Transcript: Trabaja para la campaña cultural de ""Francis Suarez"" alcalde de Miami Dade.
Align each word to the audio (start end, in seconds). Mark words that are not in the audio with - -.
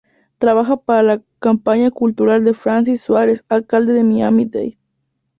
Trabaja 0.39 0.77
para 0.77 1.03
la 1.03 1.21
campaña 1.37 1.91
cultural 1.91 2.43
de 2.43 2.55
""Francis 2.55 3.01
Suarez"" 3.01 3.43
alcalde 3.49 3.93
de 3.93 4.03
Miami 4.03 4.45
Dade. 4.45 4.79